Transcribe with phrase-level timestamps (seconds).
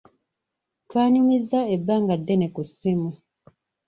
[0.87, 3.11] Twanyumizza ebbanga ddene ku ssimu.